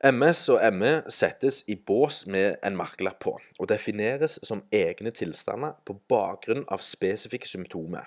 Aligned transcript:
MS 0.00 0.46
og 0.48 0.62
ME 0.72 1.02
settes 1.12 1.58
i 1.68 1.74
bås 1.76 2.22
med 2.24 2.54
en 2.64 2.76
merkelapp 2.78 3.18
på, 3.20 3.34
og 3.60 3.66
defineres 3.68 4.38
som 4.48 4.62
egne 4.72 5.10
tilstander 5.12 5.74
på 5.84 5.98
bakgrunn 6.08 6.62
av 6.72 6.80
spesifikke 6.80 7.44
symptomer, 7.44 8.06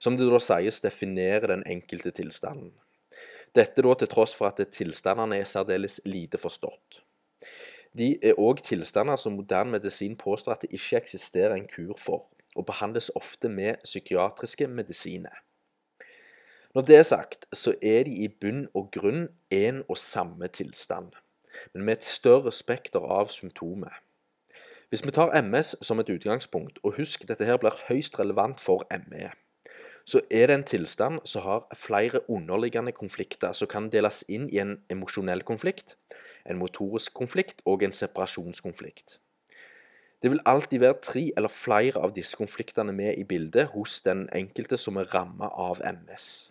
som 0.00 0.16
det 0.16 0.24
da 0.32 0.40
sies 0.40 0.80
definerer 0.80 1.50
den 1.50 1.66
enkelte 1.68 2.14
tilstanden. 2.16 2.70
Dette 3.52 3.84
da 3.84 3.92
til 4.00 4.08
tross 4.08 4.32
for 4.38 4.48
at 4.48 4.72
tilstandene 4.72 5.36
er 5.36 5.44
særdeles 5.48 6.00
lite 6.08 6.40
forstått. 6.40 7.02
De 7.92 8.14
er 8.24 8.40
òg 8.40 8.64
tilstander 8.64 9.20
som 9.20 9.36
moderne 9.36 9.76
medisin 9.76 10.16
påstår 10.16 10.56
at 10.56 10.64
det 10.64 10.80
ikke 10.80 11.02
eksisterer 11.02 11.58
en 11.58 11.68
kur 11.68 11.92
for, 12.00 12.24
og 12.56 12.70
behandles 12.72 13.12
ofte 13.20 13.52
med 13.52 13.84
psykiatriske 13.84 14.64
medisiner. 14.72 15.44
Når 16.74 16.82
det 16.82 16.96
er 16.96 17.02
sagt, 17.02 17.46
så 17.52 17.74
er 17.82 18.02
de 18.04 18.12
i 18.12 18.28
bunn 18.28 18.66
og 18.76 18.90
grunn 18.92 19.28
én 19.54 19.80
og 19.88 19.96
samme 19.98 20.48
tilstand, 20.52 21.14
men 21.74 21.84
med 21.84 21.96
et 21.96 22.04
større 22.04 22.52
spekter 22.52 23.00
av 23.00 23.30
symptomer. 23.32 24.02
Hvis 24.88 25.04
vi 25.04 25.12
tar 25.16 25.32
MS 25.42 25.76
som 25.82 26.00
et 26.00 26.10
utgangspunkt, 26.12 26.78
og 26.82 26.94
husk 26.96 27.24
dette 27.28 27.44
her 27.44 27.56
blir 27.60 27.76
høyst 27.88 28.18
relevant 28.20 28.60
for 28.60 28.84
ME, 29.08 29.30
så 30.04 30.20
er 30.30 30.48
det 30.48 30.54
en 30.54 30.64
tilstand 30.64 31.18
som 31.24 31.42
har 31.44 31.64
flere 31.76 32.20
underliggende 32.30 32.92
konflikter 32.92 33.52
som 33.52 33.68
kan 33.68 33.88
deles 33.92 34.22
inn 34.28 34.48
i 34.48 34.60
en 34.60 34.76
emosjonell 34.92 35.44
konflikt, 35.48 35.96
en 36.48 36.60
motorisk 36.60 37.14
konflikt 37.14 37.64
og 37.64 37.84
en 37.84 37.92
separasjonskonflikt. 37.92 39.18
Det 40.22 40.30
vil 40.30 40.44
alltid 40.44 40.80
være 40.84 41.00
tre 41.02 41.24
eller 41.36 41.52
flere 41.52 42.00
av 42.00 42.12
disse 42.16 42.36
konfliktene 42.36 42.92
med 42.92 43.16
i 43.16 43.24
bildet 43.24 43.72
hos 43.72 44.00
den 44.00 44.26
enkelte 44.34 44.76
som 44.76 44.96
er 44.96 45.12
rammet 45.14 45.52
av 45.52 45.80
MS. 45.84 46.50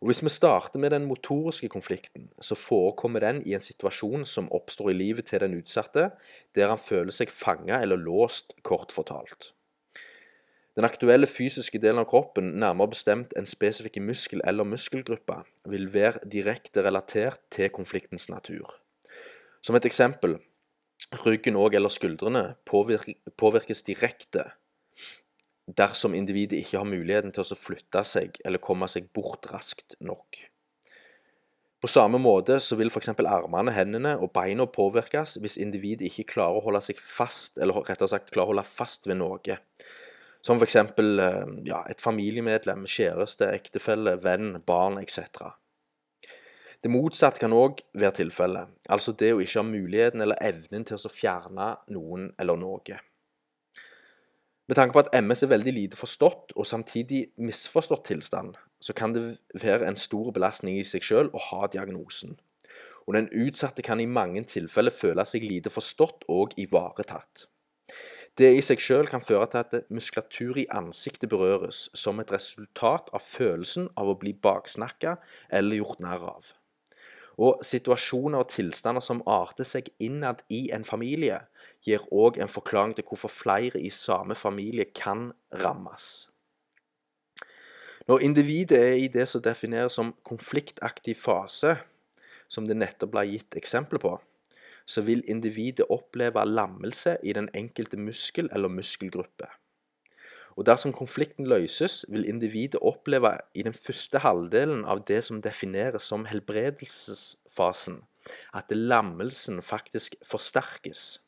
Og 0.00 0.08
Hvis 0.08 0.22
vi 0.24 0.28
starter 0.32 0.78
med 0.80 0.90
den 0.90 1.04
motoriske 1.04 1.68
konflikten, 1.68 2.30
så 2.40 2.54
forekommer 2.54 3.20
den 3.20 3.42
i 3.46 3.52
en 3.52 3.60
situasjon 3.60 4.24
som 4.24 4.48
oppstår 4.52 4.90
i 4.90 4.96
livet 4.96 5.26
til 5.28 5.40
den 5.40 5.58
utsatte, 5.58 6.10
der 6.56 6.68
han 6.72 6.80
føler 6.80 7.12
seg 7.12 7.28
fanget 7.28 7.82
eller 7.82 8.00
låst, 8.00 8.54
kort 8.62 8.92
fortalt. 8.92 9.52
Den 10.76 10.86
aktuelle 10.88 11.26
fysiske 11.26 11.78
delen 11.82 12.00
av 12.00 12.06
kroppen, 12.08 12.54
nærmere 12.62 12.94
bestemt 12.94 13.34
en 13.36 13.48
spesifikk 13.48 13.98
muskel 14.00 14.40
eller 14.48 14.64
muskelgruppe, 14.64 15.42
vil 15.68 15.90
være 15.92 16.24
direkte 16.32 16.84
relatert 16.86 17.42
til 17.52 17.68
konfliktens 17.68 18.30
natur. 18.32 18.78
Som 19.60 19.76
et 19.76 19.84
eksempel, 19.84 20.38
ryggen 21.26 21.58
og 21.60 21.74
eller 21.74 21.92
skuldrene 21.92 22.54
påvirkes 22.64 23.82
direkte 23.82 24.46
dersom 25.76 26.14
individet 26.16 26.60
ikke 26.60 26.80
har 26.80 26.88
muligheten 26.88 27.34
til 27.34 27.44
å 27.44 27.58
flytte 27.58 28.02
seg 28.06 28.40
eller 28.44 28.62
komme 28.62 28.88
seg 28.90 29.10
bort 29.14 29.48
raskt 29.52 29.96
nok. 30.00 30.40
På 31.80 31.88
samme 31.88 32.18
måte 32.20 32.58
så 32.60 32.76
vil 32.76 32.90
f.eks. 32.92 33.14
armene, 33.24 33.72
hendene 33.72 34.12
og 34.20 34.34
beina 34.36 34.66
påvirkes 34.68 35.38
hvis 35.40 35.56
individet 35.62 36.10
ikke 36.10 36.34
klarer 36.34 36.60
å 36.60 36.64
holde 36.66 36.82
seg 36.84 37.00
fast, 37.00 37.56
eller 37.56 37.80
rettere 37.80 38.10
sagt 38.10 38.28
klarer 38.34 38.50
å 38.50 38.52
holde 38.52 38.66
fast 38.68 39.08
ved 39.08 39.16
noe. 39.22 39.56
Som 40.44 40.60
f.eks. 40.60 40.76
Eh, 40.76 41.40
ja, 41.68 41.80
et 41.88 42.04
familiemedlem, 42.04 42.84
kjæreste, 42.84 43.48
ektefelle, 43.56 44.18
venn, 44.20 44.58
barn 44.68 45.00
etc. 45.00 45.54
Det 46.80 46.92
motsatte 46.92 47.40
kan 47.40 47.52
òg 47.52 47.80
være 47.96 48.18
tilfellet, 48.22 48.76
altså 48.88 49.12
det 49.20 49.34
å 49.34 49.40
ikke 49.40 49.60
ha 49.60 49.68
muligheten 49.68 50.24
eller 50.24 50.40
evnen 50.44 50.84
til 50.88 50.96
å 50.96 51.12
fjerne 51.12 51.74
noen 51.92 52.30
eller 52.40 52.60
noe. 52.60 53.00
Med 54.70 54.76
tanke 54.76 54.94
på 54.94 55.00
at 55.02 55.24
MS 55.24 55.40
er 55.42 55.48
veldig 55.50 55.72
lite 55.74 55.96
forstått 55.98 56.52
og 56.54 56.66
samtidig 56.66 57.24
misforstått 57.42 58.04
tilstand, 58.06 58.52
så 58.78 58.94
kan 58.94 59.10
det 59.10 59.40
være 59.58 59.88
en 59.88 59.96
stor 59.98 60.28
belastning 60.30 60.76
i 60.78 60.84
seg 60.86 61.02
selv 61.02 61.34
å 61.34 61.40
ha 61.48 61.66
diagnosen. 61.72 62.36
Og 63.08 63.16
den 63.16 63.26
utsatte 63.34 63.82
kan 63.82 63.98
i 63.98 64.06
mange 64.06 64.44
tilfeller 64.46 64.94
føle 64.94 65.24
seg 65.26 65.42
lite 65.42 65.74
forstått 65.74 66.22
og 66.30 66.54
ivaretatt. 66.54 67.48
Det 68.38 68.52
i 68.54 68.62
seg 68.62 68.78
selv 68.78 69.10
kan 69.10 69.26
føre 69.26 69.50
til 69.50 69.64
at 69.64 69.90
muskulatur 69.90 70.62
i 70.62 70.68
ansiktet 70.70 71.32
berøres, 71.34 71.88
som 71.90 72.22
et 72.22 72.30
resultat 72.30 73.10
av 73.10 73.26
følelsen 73.26 73.90
av 73.98 74.14
å 74.14 74.18
bli 74.22 74.36
baksnakka 74.38 75.16
eller 75.50 75.82
gjort 75.82 76.06
narr 76.06 76.30
av. 76.36 76.54
Og 77.42 77.66
situasjoner 77.66 78.44
og 78.44 78.54
tilstander 78.54 79.02
som 79.02 79.26
arter 79.26 79.66
seg 79.66 79.90
innad 79.98 80.46
i 80.46 80.68
en 80.70 80.86
familie, 80.86 81.40
gir 81.84 82.02
òg 82.12 82.40
en 82.40 82.50
forklaring 82.50 82.94
til 82.96 83.06
hvorfor 83.08 83.32
flere 83.32 83.80
i 83.80 83.90
samme 83.90 84.34
familie 84.34 84.84
kan 84.94 85.30
rammes. 85.64 86.28
Når 88.08 88.24
individet 88.26 88.78
er 88.78 88.98
i 88.98 89.08
det 89.08 89.28
som 89.28 89.42
defineres 89.42 89.92
som 89.92 90.14
konfliktaktiv 90.26 91.14
fase, 91.14 91.76
som 92.48 92.66
det 92.66 92.76
nettopp 92.76 93.12
ble 93.14 93.26
gitt 93.30 93.56
eksempler 93.60 94.02
på, 94.02 94.16
så 94.86 95.04
vil 95.06 95.22
individet 95.30 95.86
oppleve 95.90 96.42
lammelse 96.48 97.16
i 97.22 97.32
den 97.36 97.48
enkelte 97.54 97.96
muskel 98.00 98.48
eller 98.52 98.72
muskelgruppe. 98.72 99.46
Og 100.58 100.66
Dersom 100.66 100.92
konflikten 100.92 101.46
løses, 101.46 102.04
vil 102.08 102.26
individet 102.28 102.80
oppleve 102.82 103.36
i 103.54 103.62
den 103.62 103.72
første 103.72 104.18
halvdelen 104.18 104.82
av 104.84 105.04
det 105.08 105.22
som 105.24 105.38
defineres 105.40 106.02
som 106.10 106.26
helbredelsesfasen, 106.26 108.02
at 108.52 108.74
lammelsen 108.74 109.62
faktisk 109.62 110.18
forsterkes. 110.26 111.20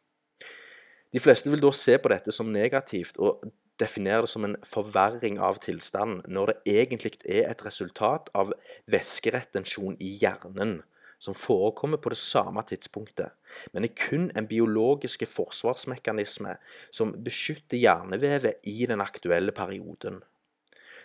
De 1.12 1.20
fleste 1.20 1.50
vil 1.52 1.60
da 1.60 1.72
se 1.76 1.98
på 2.00 2.08
dette 2.12 2.32
som 2.32 2.52
negativt 2.52 3.18
og 3.20 3.42
definere 3.80 4.24
det 4.24 4.32
som 4.32 4.46
en 4.46 4.56
forverring 4.64 5.38
av 5.42 5.60
tilstanden, 5.64 6.22
når 6.28 6.52
det 6.52 6.78
egentlig 6.78 7.18
er 7.24 7.50
et 7.50 7.64
resultat 7.66 8.30
av 8.38 8.54
væskeretensjon 8.92 9.98
i 10.00 10.14
hjernen 10.22 10.80
som 11.22 11.36
forekommer 11.38 12.00
på 12.02 12.10
det 12.10 12.18
samme 12.18 12.64
tidspunktet, 12.66 13.30
men 13.72 13.86
er 13.86 13.94
kun 13.94 14.30
en 14.34 14.48
biologisk 14.50 15.22
forsvarsmekanisme 15.30 16.56
som 16.90 17.14
beskytter 17.22 17.78
hjernevevet 17.78 18.66
i 18.66 18.88
den 18.90 19.04
aktuelle 19.04 19.54
perioden. 19.54 20.18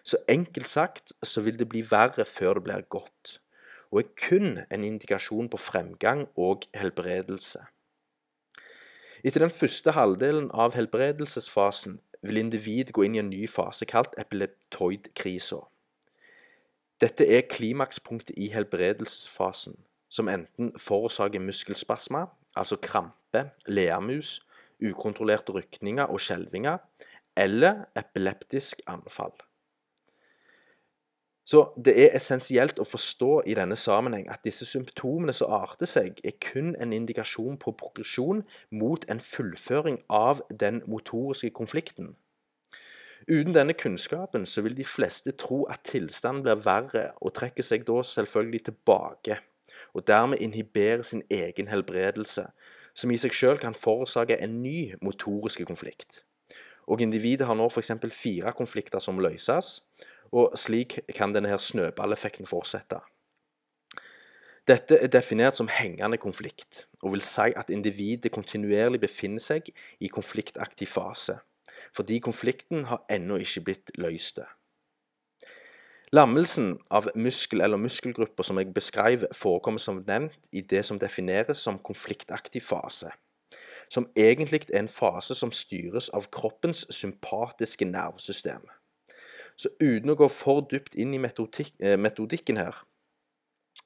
Så 0.01 0.17
enkelt 0.31 0.71
sagt 0.71 1.13
så 1.21 1.43
vil 1.45 1.59
det 1.59 1.69
bli 1.69 1.83
verre 1.85 2.25
før 2.25 2.57
det 2.57 2.65
blir 2.65 2.89
godt, 2.89 3.37
og 3.91 4.01
er 4.01 4.13
kun 4.17 4.61
en 4.71 4.87
indikasjon 4.87 5.51
på 5.53 5.59
fremgang 5.61 6.25
og 6.35 6.65
helbredelse. 6.73 7.67
Etter 9.23 9.41
den 9.41 9.53
første 9.53 9.93
halvdelen 9.97 10.51
av 10.53 10.75
helbredelsesfasen 10.77 11.97
vil 12.21 12.41
individ 12.41 12.91
gå 12.93 13.05
inn 13.07 13.17
i 13.17 13.21
en 13.21 13.31
ny 13.31 13.47
fase 13.49 13.87
kalt 13.89 14.13
epileptoidkrisa. 14.21 15.63
Dette 17.01 17.25
er 17.29 17.45
klimakspunktet 17.49 18.37
i 18.37 18.49
helbredelsesfasen, 18.53 19.77
som 20.09 20.29
enten 20.31 20.71
forårsaker 20.81 21.41
muskelspasma, 21.43 22.25
altså 22.57 22.79
krampe, 22.81 23.51
leamus, 23.69 24.39
ukontrollerte 24.81 25.53
rykninger 25.53 26.09
og 26.09 26.21
skjelvinger, 26.21 26.81
eller 27.37 27.85
epileptisk 27.97 28.81
anfall. 28.89 29.33
Så 31.47 31.61
det 31.79 31.93
er 31.95 32.15
essensielt 32.17 32.79
å 32.79 32.85
forstå 32.87 33.31
i 33.47 33.55
denne 33.55 33.77
sammenheng 33.79 34.25
at 34.27 34.43
disse 34.43 34.67
symptomene 34.67 35.31
som 35.35 35.53
arter 35.55 35.87
seg, 35.87 36.19
er 36.27 36.35
kun 36.43 36.73
en 36.75 36.91
indikasjon 36.91 37.55
på 37.61 37.71
progresjon 37.79 38.43
mot 38.75 39.05
en 39.07 39.23
fullføring 39.23 40.01
av 40.11 40.43
den 40.51 40.81
motoriske 40.91 41.53
konflikten. 41.55 42.17
Uten 43.27 43.55
denne 43.55 43.75
kunnskapen 43.79 44.45
så 44.45 44.61
vil 44.63 44.75
de 44.75 44.83
fleste 44.87 45.31
tro 45.39 45.63
at 45.71 45.87
tilstanden 45.87 46.43
blir 46.43 46.59
verre, 46.67 47.11
og 47.23 47.35
trekker 47.39 47.63
seg 47.63 47.87
da 47.87 48.01
selvfølgelig 48.03 48.65
tilbake 48.67 49.39
og 49.93 50.07
dermed 50.07 50.37
inhiberer 50.37 51.01
sin 51.01 51.23
egen 51.29 51.67
helbredelse, 51.67 52.45
som 52.93 53.11
i 53.11 53.17
seg 53.17 53.33
selv 53.35 53.61
kan 53.61 53.77
forårsake 53.77 54.37
en 54.41 54.61
ny 54.63 54.93
motoriske 55.01 55.65
konflikt. 55.65 56.23
Og 56.87 57.01
Individet 57.01 57.47
har 57.47 57.57
nå 57.57 57.67
f.eks. 57.67 57.91
fire 58.11 58.53
konflikter 58.55 58.99
som 59.03 59.19
løses, 59.19 59.81
og 60.31 60.57
slik 60.59 60.99
kan 61.15 61.35
denne 61.35 61.51
her 61.51 61.61
snøballeffekten 61.61 62.49
fortsette. 62.49 62.99
Dette 64.67 64.97
er 64.99 65.07
definert 65.07 65.55
som 65.55 65.69
hengende 65.71 66.17
konflikt, 66.19 66.87
og 67.01 67.13
vil 67.13 67.23
si 67.23 67.53
at 67.55 67.69
individet 67.71 68.33
kontinuerlig 68.35 68.99
befinner 68.99 69.39
seg 69.39 69.69
i 70.03 70.09
konfliktaktiv 70.11 70.91
fase, 70.91 71.37
fordi 71.95 72.19
konflikten 72.19 72.89
har 72.91 73.05
ennå 73.09 73.39
ikke 73.39 73.63
blitt 73.69 73.93
løst. 73.95 74.41
Lammelsen 76.11 76.77
av 76.91 77.07
muskel 77.15 77.63
eller 77.63 77.79
muskelgrupper 77.79 78.43
som 78.47 78.59
jeg 78.59 78.73
beskrev, 78.75 79.25
forekommer 79.35 79.79
som 79.79 80.03
nevnt 80.07 80.51
i 80.51 80.61
det 80.63 80.83
som 80.87 80.99
defineres 80.99 81.63
som 81.63 81.79
konfliktaktiv 81.79 82.67
fase, 82.67 83.11
som 83.87 84.07
egentlig 84.15 84.65
er 84.69 84.81
en 84.83 84.91
fase 84.91 85.35
som 85.35 85.51
styres 85.51 86.07
av 86.15 86.27
kroppens 86.31 86.85
sympatiske 86.91 87.87
nervesystem. 87.87 88.67
Så 89.57 89.71
uten 89.81 90.13
å 90.13 90.17
gå 90.17 90.27
for 90.29 90.61
dypt 90.69 90.95
inn 90.95 91.15
i 91.17 91.21
eh, 91.21 91.97
metodikken 91.97 92.59
her, 92.61 92.83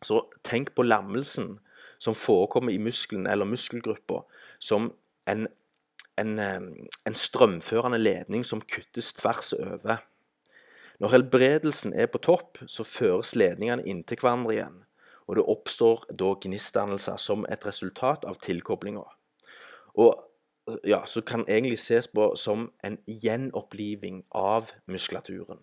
så 0.04 0.26
tenk 0.44 0.74
på 0.76 0.84
lammelsen 0.84 1.60
som 2.02 2.18
forekommer 2.18 2.74
i 2.74 2.82
muskelen 2.82 3.28
eller 3.28 3.48
muskelgruppa, 3.48 4.24
som 4.60 4.92
en, 5.30 5.48
en, 6.20 6.40
eh, 6.40 6.88
en 7.06 7.16
strømførende 7.16 8.02
ledning 8.02 8.44
som 8.44 8.62
kuttes 8.62 9.14
tvers 9.14 9.54
over. 9.54 10.04
Når 11.00 11.16
helbredelsen 11.16 11.94
er 11.94 12.12
på 12.12 12.20
topp, 12.22 12.60
så 12.68 12.84
føres 12.84 13.36
ledningene 13.36 13.88
inntil 13.88 14.20
hverandre 14.22 14.58
igjen. 14.58 14.80
og 15.30 15.38
det 15.38 15.44
oppstår 15.48 16.02
da 16.20 16.34
gnistdannelser 16.44 17.16
som 17.22 17.46
et 17.48 17.64
resultat 17.64 18.26
av 18.28 18.36
tilkoblinga. 18.44 19.04
Og 19.96 20.18
ja, 20.88 21.02
så 21.06 21.22
kan 21.22 21.46
egentlig 21.48 21.80
ses 21.80 22.08
på 22.08 22.32
som 22.36 22.70
en 22.84 22.98
gjenoppliving 23.08 24.24
av 24.32 24.72
muskulaturen. 24.88 25.60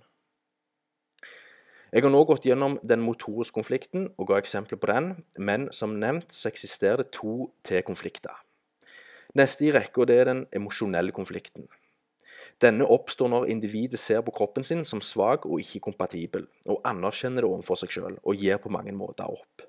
Jeg 1.93 2.05
har 2.05 2.13
nå 2.13 2.21
gått 2.29 2.45
gjennom 2.45 2.77
den 2.85 3.01
motoriske 3.01 3.57
konflikten 3.57 4.11
og 4.19 4.29
ga 4.29 4.39
eksempler 4.43 4.77
på 4.77 4.91
den, 4.91 5.07
men 5.39 5.71
som 5.73 5.97
nevnt 5.97 6.35
så 6.37 6.51
eksisterer 6.51 7.01
det 7.01 7.15
to 7.17 7.49
T-konflikter. 7.65 8.37
Neste 9.37 9.69
i 9.69 9.73
rekka 9.73 10.05
er 10.13 10.29
den 10.29 10.45
emosjonelle 10.53 11.13
konflikten. 11.17 11.69
Denne 12.61 12.89
oppstår 12.91 13.31
når 13.31 13.49
individet 13.53 14.01
ser 14.03 14.21
på 14.27 14.35
kroppen 14.35 14.65
sin 14.67 14.85
som 14.85 15.01
svak 15.01 15.47
og 15.47 15.61
ikke 15.63 15.85
kompatibel, 15.89 16.49
og 16.67 16.81
anerkjenner 16.85 17.45
det 17.45 17.51
overfor 17.51 17.79
seg 17.79 17.95
selv 17.95 18.21
og 18.25 18.37
gir 18.37 18.59
på 18.61 18.73
mange 18.75 18.93
måter 18.93 19.31
opp. 19.31 19.68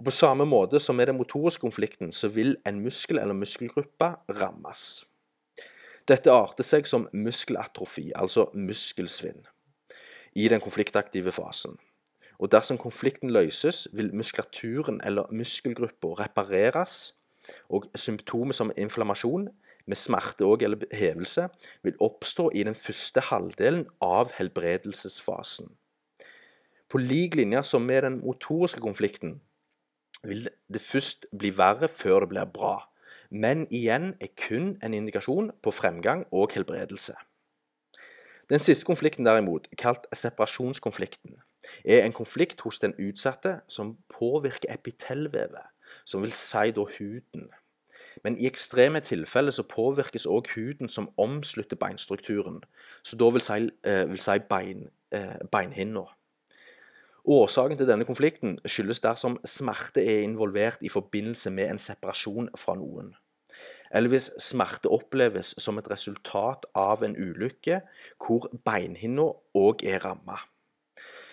Og 0.00 0.04
På 0.04 0.10
samme 0.10 0.46
måte 0.48 0.78
som 0.80 0.96
med 0.96 1.06
den 1.06 1.16
motoriske 1.16 1.60
konflikten, 1.60 2.12
så 2.12 2.28
vil 2.28 2.56
en 2.66 2.80
muskel 2.80 3.18
eller 3.18 3.34
muskelgruppe 3.36 4.06
rammes. 4.30 5.04
Dette 6.08 6.32
arter 6.32 6.64
seg 6.64 6.86
som 6.88 7.04
muskelatrofi, 7.12 8.06
altså 8.16 8.46
muskelsvinn 8.54 9.44
i 10.32 10.46
den 10.48 10.60
konfliktaktive 10.60 11.32
fasen. 11.36 11.76
Og 12.38 12.48
dersom 12.52 12.78
konflikten 12.78 13.30
løses, 13.30 13.88
vil 13.92 14.08
muskulaturen 14.16 15.02
eller 15.04 15.28
muskelgruppa 15.30 16.14
repareres, 16.22 17.12
og 17.68 17.90
symptomer 17.94 18.56
som 18.56 18.72
inflammasjon, 18.76 19.50
med 19.86 20.00
smerte 20.00 20.48
og 20.48 20.62
eller 20.62 20.88
hevelse, 20.96 21.48
vil 21.82 22.00
oppstå 22.00 22.50
i 22.54 22.64
den 22.64 22.74
første 22.74 23.20
halvdelen 23.20 23.84
av 24.00 24.32
helbredelsesfasen. 24.38 25.68
På 26.88 26.98
lik 26.98 27.36
linje 27.36 27.62
som 27.68 27.82
med 27.82 28.02
den 28.02 28.20
motoriske 28.24 28.80
konflikten 28.80 29.42
vil 30.22 30.48
det 30.72 30.82
først 30.82 31.26
bli 31.38 31.52
verre 31.56 31.88
før 31.88 32.24
det 32.24 32.28
blir 32.34 32.52
bra, 32.52 32.74
men 33.30 33.66
igjen 33.70 34.14
er 34.20 34.32
kun 34.36 34.74
en 34.82 34.94
indikasjon 34.94 35.52
på 35.62 35.70
fremgang 35.70 36.26
og 36.32 36.50
helbredelse. 36.54 37.14
Den 38.50 38.58
siste 38.58 38.84
konflikten 38.84 39.24
derimot, 39.24 39.68
kalt 39.78 40.06
separasjonskonflikten, 40.12 41.36
er 41.84 42.04
en 42.04 42.12
konflikt 42.12 42.60
hos 42.60 42.78
den 42.82 42.94
utsatte 42.98 43.60
som 43.68 43.96
påvirker 44.10 44.72
epitellvevet, 44.74 45.70
som 46.04 46.22
vil 46.22 46.32
si 46.34 46.72
da 46.74 46.84
huden. 46.98 47.50
Men 48.24 48.36
i 48.38 48.46
ekstreme 48.46 49.00
tilfeller 49.00 49.54
så 49.54 49.62
påvirkes 49.62 50.26
òg 50.26 50.50
huden 50.56 50.88
som 50.88 51.12
omslutter 51.16 51.76
beinstrukturen, 51.76 52.62
så 53.02 53.16
da 53.16 53.30
vil 53.30 53.40
si, 53.40 53.70
eh, 53.84 54.10
vil 54.10 54.18
si 54.18 54.38
bein, 54.50 54.90
eh, 55.12 55.38
beinhinna. 55.52 56.04
Årsaken 57.24 57.76
til 57.76 57.88
denne 57.88 58.06
konflikten 58.08 58.58
skyldes 58.64 59.02
dersom 59.04 59.36
smerte 59.44 60.04
er 60.04 60.22
involvert 60.24 60.80
i 60.80 60.92
forbindelse 60.92 61.52
med 61.52 61.74
en 61.74 61.82
separasjon 61.82 62.48
fra 62.56 62.78
noen 62.78 63.12
eller 63.90 64.12
hvis 64.12 64.30
smerte 64.38 64.90
oppleves 64.92 65.54
som 65.58 65.78
et 65.80 65.90
resultat 65.90 66.66
av 66.78 67.02
en 67.06 67.16
ulykke 67.18 67.80
hvor 68.22 68.46
beinhinna 68.66 69.30
òg 69.58 69.84
er 69.86 70.02
ramma. 70.04 70.38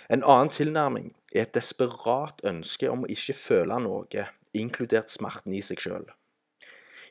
En 0.10 0.24
annen 0.24 0.52
tilnærming 0.54 1.12
er 1.36 1.46
et 1.46 1.56
desperat 1.58 2.42
ønske 2.48 2.90
om 2.90 3.04
å 3.04 3.12
ikke 3.12 3.36
føle 3.38 3.78
noe, 3.84 4.28
inkludert 4.58 5.12
smerten 5.12 5.54
i 5.54 5.62
seg 5.62 5.84
sjøl. 5.84 6.08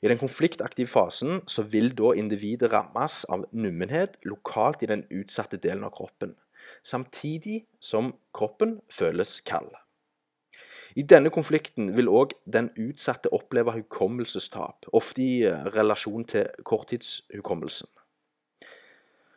I 0.02 0.10
den 0.10 0.20
konfliktaktive 0.20 0.90
fasen 0.90 1.42
så 1.48 1.62
vil 1.72 1.92
da 1.96 2.10
individet 2.18 2.72
rammes 2.72 3.22
av 3.32 3.46
nummenhet 3.52 4.18
lokalt 4.28 4.82
i 4.84 4.90
den 4.90 5.06
utsatte 5.14 5.60
delen 5.60 5.86
av 5.86 5.94
kroppen, 5.94 6.34
samtidig 6.84 7.64
som 7.80 8.14
kroppen 8.34 8.80
føles 8.92 9.40
kald. 9.40 9.72
I 10.96 11.04
denne 11.04 11.28
konflikten 11.28 11.90
vil 11.96 12.08
òg 12.08 12.32
den 12.48 12.70
utsatte 12.80 13.28
oppleve 13.36 13.74
hukommelsestap, 13.74 14.88
ofte 14.96 15.20
i 15.22 15.42
eh, 15.44 15.66
relasjon 15.74 16.24
til 16.24 16.48
korttidshukommelsen. 16.64 17.90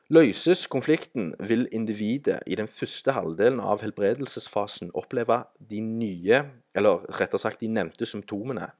Løses 0.09 0.63
konflikten, 0.71 1.35
vil 1.39 1.67
individet 1.71 2.39
i 2.47 2.55
den 2.57 2.67
første 2.71 3.13
halvdelen 3.13 3.59
av 3.61 3.83
helbredelsesfasen 3.83 4.89
oppleve 4.97 5.43
de 5.59 5.83
nye, 5.85 6.39
eller 6.73 7.03
rettere 7.19 7.43
sagt 7.43 7.61
de 7.61 7.69
nevnte 7.69 8.07
symptomene, 8.09 8.71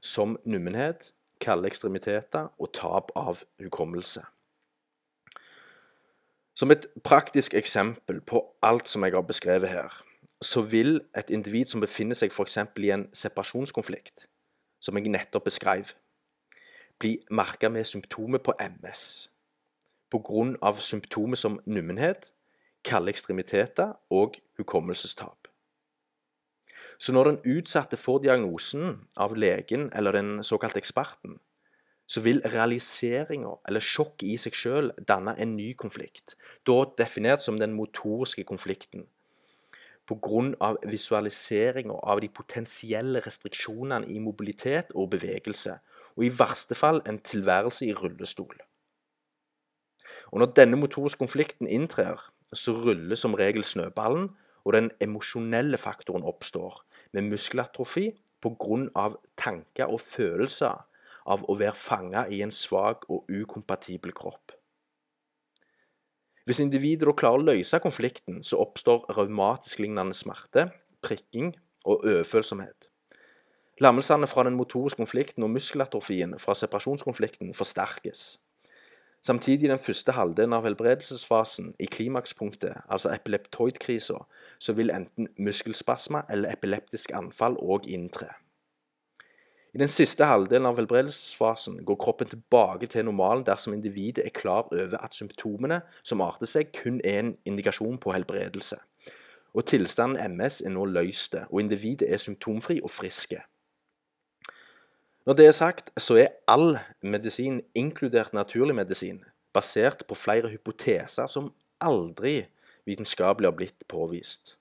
som 0.00 0.38
nummenhet, 0.48 1.10
kalde 1.42 1.68
ekstremiteter 1.68 2.48
og 2.56 2.72
tap 2.72 3.12
av 3.18 3.42
hukommelse. 3.60 4.22
Som 6.58 6.74
et 6.74 6.88
praktisk 7.04 7.54
eksempel 7.54 8.20
på 8.20 8.42
alt 8.66 8.88
som 8.90 9.04
jeg 9.06 9.14
har 9.14 9.22
beskrevet 9.22 9.68
her, 9.70 9.94
så 10.42 10.62
vil 10.66 11.00
et 11.14 11.30
individ 11.30 11.70
som 11.70 11.82
befinner 11.82 12.18
seg 12.18 12.34
f.eks. 12.34 12.58
i 12.82 12.90
en 12.90 13.06
separasjonskonflikt, 13.14 14.26
som 14.82 14.98
jeg 14.98 15.12
nettopp 15.14 15.46
beskrev, 15.46 15.94
bli 16.98 17.18
merka 17.30 17.70
med 17.70 17.86
symptomer 17.86 18.42
på 18.42 18.56
MS 18.58 19.28
pga. 20.10 20.72
symptomer 20.80 21.36
som 21.36 21.60
nummenhet, 21.66 22.32
kalde 22.84 23.10
ekstremiteter 23.10 23.92
og 24.10 24.34
hukommelsestap. 24.56 25.48
Så 26.98 27.12
når 27.12 27.24
den 27.24 27.58
utsatte 27.58 27.96
får 27.96 28.18
diagnosen 28.18 29.06
av 29.16 29.36
legen 29.36 29.90
eller 29.94 30.12
den 30.12 30.42
såkalte 30.42 30.78
eksperten, 30.78 31.38
så 32.08 32.22
vil 32.24 32.40
realiseringa 32.48 33.52
eller 33.68 33.84
sjokket 33.84 34.26
i 34.30 34.36
seg 34.40 34.56
sjøl 34.56 34.90
danne 35.10 35.34
en 35.36 35.54
ny 35.58 35.74
konflikt, 35.76 36.38
da 36.66 36.80
definert 36.98 37.44
som 37.44 37.60
den 37.60 37.76
motoriske 37.76 38.46
konflikten 38.48 39.04
pga. 40.08 40.76
visualiseringa 40.88 41.98
av 42.02 42.20
de 42.20 42.28
potensielle 42.28 43.20
restriksjonene 43.20 44.08
i 44.08 44.18
mobilitet 44.18 44.92
og 44.94 45.10
bevegelse, 45.10 45.78
og 46.16 46.24
i 46.24 46.32
verste 46.32 46.74
fall 46.74 47.02
en 47.06 47.18
tilværelse 47.18 47.86
i 47.86 47.92
rullestol. 47.92 48.56
Og 50.32 50.38
Når 50.40 50.52
denne 50.56 50.76
motoriske 50.76 51.18
konflikten 51.18 51.66
inntrer, 51.66 52.32
så 52.52 52.72
ruller 52.72 53.16
som 53.16 53.34
regel 53.34 53.64
snøballen, 53.64 54.30
og 54.64 54.72
den 54.72 54.90
emosjonelle 55.00 55.76
faktoren 55.76 56.24
oppstår, 56.24 56.84
med 57.12 57.22
muskelatrofi 57.22 58.12
pga. 58.40 59.14
tanker 59.36 59.86
og 59.86 60.00
følelser 60.00 60.84
av 61.28 61.44
å 61.48 61.56
være 61.60 61.76
fanga 61.76 62.26
i 62.32 62.40
en 62.44 62.54
svak 62.54 63.04
og 63.12 63.28
ukompatibel 63.28 64.14
kropp. 64.16 64.54
Hvis 66.48 66.62
individet 66.64 67.12
klarer 67.20 67.42
å 67.42 67.48
løse 67.50 67.78
konflikten, 67.84 68.40
så 68.40 68.56
oppstår 68.62 69.04
raumatisk-lignende 69.12 70.16
smerte, 70.16 70.70
prikking 71.04 71.52
og 71.84 72.06
overfølsomhet. 72.08 72.88
Lammelsene 73.84 74.26
fra 74.26 74.46
den 74.48 74.56
motoriske 74.56 74.98
konflikten 74.98 75.44
og 75.44 75.52
muskelatrofien 75.54 76.32
fra 76.40 76.56
separasjonskonflikten 76.56 77.52
forsterkes. 77.54 78.38
Samtidig 79.22 79.68
i 79.68 79.70
den 79.70 79.82
første 79.82 80.14
halvdelen 80.16 80.56
av 80.56 80.64
helbredelsesfasen, 80.64 81.74
i 81.78 81.86
klimakspunktet, 81.86 82.80
altså 82.88 83.12
epileptoidkrisa, 83.12 84.18
så 84.58 84.74
vil 84.78 84.90
enten 84.94 85.28
muskelspasme 85.36 86.24
eller 86.30 86.54
epileptisk 86.54 87.12
anfall 87.14 87.58
òg 87.60 87.90
inntre. 87.92 88.30
I 89.74 89.78
den 89.78 89.90
siste 89.92 90.24
halvdelen 90.24 90.66
av 90.66 90.78
helbredelsesfasen 90.80 91.82
går 91.84 91.98
kroppen 92.00 92.30
tilbake 92.30 92.88
til 92.88 93.04
normalen 93.04 93.44
dersom 93.44 93.74
individet 93.76 94.24
er 94.24 94.32
klar 94.32 94.70
over 94.72 94.96
at 94.96 95.14
symptomene 95.14 95.82
som 96.02 96.22
arter 96.24 96.48
seg, 96.48 96.72
kun 96.72 97.02
er 97.04 97.20
en 97.20 97.34
indikasjon 97.44 97.98
på 98.00 98.14
helbredelse. 98.16 98.78
Og 99.52 99.66
tilstanden 99.68 100.36
MS 100.38 100.62
er 100.64 100.72
nå 100.72 100.86
løst, 100.88 101.36
og 101.50 101.60
individet 101.60 102.08
er 102.08 102.20
symptomfri 102.22 102.80
og 102.80 102.90
friske. 102.90 103.42
Når 105.28 105.36
det 105.36 105.46
er 105.46 105.52
sagt, 105.52 105.90
så 106.00 106.16
er 106.16 106.36
all 106.48 106.78
medisin, 107.02 107.60
inkludert 107.74 108.32
naturlig 108.32 108.74
medisin, 108.74 109.20
basert 109.52 110.06
på 110.08 110.16
flere 110.16 110.48
hypoteser 110.48 111.28
som 111.28 111.52
aldri 111.80 112.46
vitenskapelig 112.88 113.50
har 113.50 113.56
blitt 113.56 113.84
påvist. 113.88 114.57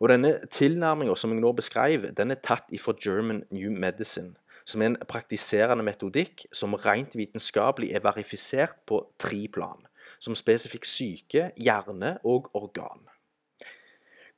Og 0.00 0.08
denne 0.08 0.32
tilnærminga 0.48 1.14
som 1.18 1.32
jeg 1.34 1.42
nå 1.42 1.52
beskrev, 1.56 2.08
den 2.16 2.32
er 2.32 2.40
tatt 2.40 2.72
ifra 2.72 2.94
German 2.96 3.42
New 3.52 3.70
Medicine, 3.70 4.32
som 4.64 4.80
er 4.80 4.92
en 4.92 4.98
praktiserende 5.08 5.84
metodikk 5.84 6.46
som 6.56 6.76
rent 6.80 7.16
vitenskapelig 7.18 7.92
er 7.92 8.04
verifisert 8.04 8.78
på 8.88 9.02
tre 9.20 9.44
plan, 9.52 9.84
som 10.18 10.36
spesifikk 10.36 10.88
syke, 10.88 11.50
hjerne 11.60 12.16
og 12.24 12.48
organ. 12.56 13.04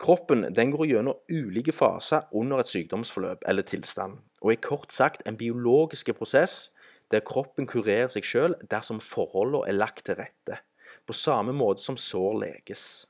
Kroppen 0.03 0.49
den 0.51 0.73
går 0.75 0.89
gjennom 0.91 1.21
ulike 1.31 1.71
faser 1.73 2.27
under 2.35 2.59
et 2.59 2.71
sykdomsforløp 2.71 3.45
eller 3.47 3.63
tilstand, 3.63 4.19
og 4.43 4.51
er 4.51 4.65
kort 4.65 4.91
sagt 4.91 5.23
en 5.27 5.39
biologisk 5.39 6.11
prosess 6.19 6.73
der 7.13 7.23
kroppen 7.23 7.69
kurerer 7.71 8.11
seg 8.11 8.27
selv 8.27 8.67
dersom 8.73 8.99
forholdene 9.05 9.69
er 9.69 9.79
lagt 9.79 10.09
til 10.09 10.19
rette, 10.19 10.59
på 11.07 11.15
samme 11.15 11.55
måte 11.55 11.85
som 11.85 11.99
sår 12.01 12.41
leges. 12.41 13.05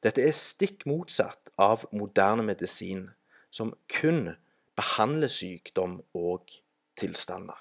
Dette 0.00 0.24
er 0.24 0.36
stikk 0.36 0.86
motsatt 0.88 1.50
av 1.60 1.84
moderne 1.92 2.44
medisin, 2.46 3.10
som 3.52 3.74
kun 3.92 4.30
behandler 4.78 5.28
sykdom 5.28 5.98
og 6.16 6.48
tilstander. 6.96 7.58